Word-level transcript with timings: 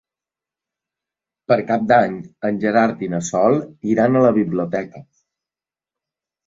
Per 1.53 1.57
Cap 1.67 1.85
d'Any 1.93 2.17
en 2.51 2.59
Gerard 2.65 3.07
i 3.09 3.11
na 3.15 3.23
Sol 3.31 3.61
iran 3.95 4.17
a 4.23 4.27
la 4.29 4.35
biblioteca. 4.43 5.09